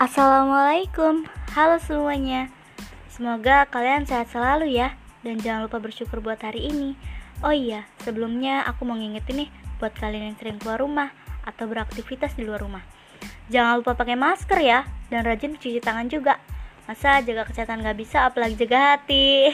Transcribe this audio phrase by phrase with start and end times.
[0.00, 2.48] Assalamualaikum, halo semuanya.
[3.12, 6.96] Semoga kalian sehat selalu ya, dan jangan lupa bersyukur buat hari ini.
[7.44, 11.12] Oh iya, sebelumnya aku mau ngingetin nih buat kalian yang sering keluar rumah
[11.44, 12.80] atau beraktivitas di luar rumah.
[13.52, 16.40] Jangan lupa pakai masker ya, dan rajin cuci tangan juga.
[16.88, 19.52] Masa jaga kesehatan gak bisa, apalagi jaga hati.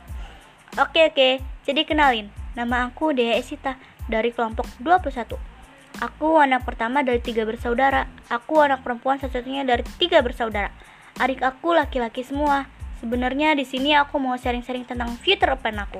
[0.80, 3.76] oke oke, jadi kenalin, nama aku Dea Esita
[4.08, 5.57] dari kelompok 21.
[5.98, 8.06] Aku anak pertama dari tiga bersaudara.
[8.28, 10.70] Aku anak perempuan satu-satunya dari tiga bersaudara.
[11.18, 12.70] Adik aku laki-laki semua.
[13.02, 15.98] Sebenarnya di sini aku mau sharing-sharing tentang future plan aku.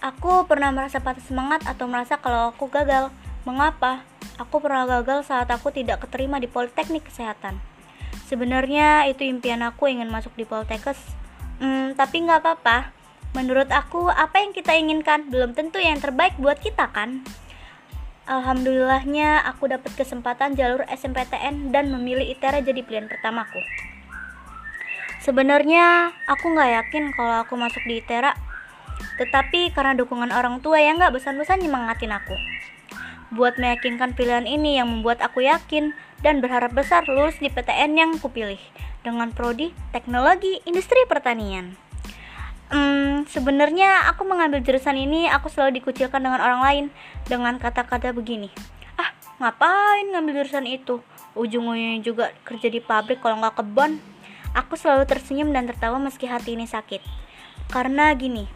[0.00, 3.12] Aku pernah merasa patah semangat atau merasa kalau aku gagal.
[3.44, 4.04] Mengapa?
[4.40, 7.60] Aku pernah gagal saat aku tidak keterima di Politeknik Kesehatan.
[8.28, 10.96] Sebenarnya itu impian aku ingin masuk di Poltekkes.
[11.60, 12.92] Hmm, tapi nggak apa-apa.
[13.36, 17.20] Menurut aku, apa yang kita inginkan belum tentu yang terbaik buat kita kan?
[18.28, 23.60] Alhamdulillahnya aku dapat kesempatan jalur SMPTN dan memilih ITERA jadi pilihan pertamaku.
[25.20, 28.32] Sebenarnya aku nggak yakin kalau aku masuk di ITERA,
[29.20, 32.36] tetapi karena dukungan orang tua yang nggak bosan-bosan nyemangatin aku.
[33.32, 38.10] Buat meyakinkan pilihan ini yang membuat aku yakin dan berharap besar lulus di PTN yang
[38.20, 38.60] kupilih
[39.00, 41.89] dengan prodi Teknologi Industri Pertanian.
[42.70, 46.84] Hmm, sebenarnya aku mengambil jurusan ini aku selalu dikucilkan dengan orang lain
[47.26, 48.46] dengan kata-kata begini.
[48.94, 49.10] Ah,
[49.42, 51.02] ngapain ngambil jurusan itu?
[51.34, 53.98] Ujung-ujungnya juga kerja di pabrik kalau nggak kebon.
[54.54, 57.02] Aku selalu tersenyum dan tertawa meski hati ini sakit.
[57.70, 58.46] Karena gini,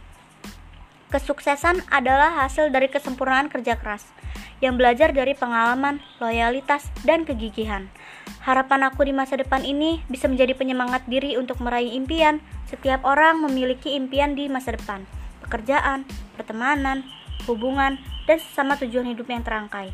[1.10, 4.06] kesuksesan adalah hasil dari kesempurnaan kerja keras
[4.62, 7.90] yang belajar dari pengalaman, loyalitas, dan kegigihan.
[8.44, 12.44] Harapan aku di masa depan ini bisa menjadi penyemangat diri untuk meraih impian.
[12.68, 15.08] Setiap orang memiliki impian di masa depan,
[15.40, 16.04] pekerjaan,
[16.36, 17.08] pertemanan,
[17.48, 17.96] hubungan,
[18.28, 19.92] dan sesama tujuan hidup yang terangkai.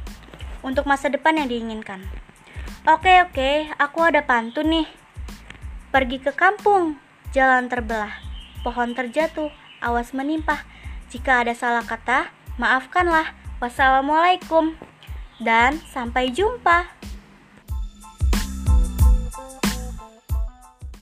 [0.67, 2.03] Untuk masa depan yang diinginkan.
[2.89, 4.89] Oke, oke, aku ada pantun nih.
[5.91, 6.99] Pergi ke kampung,
[7.35, 8.15] jalan terbelah,
[8.63, 9.51] pohon terjatuh,
[9.83, 10.65] awas menimpa.
[11.11, 13.35] Jika ada salah kata, maafkanlah.
[13.61, 14.73] Wassalamualaikum
[15.45, 16.89] dan sampai jumpa.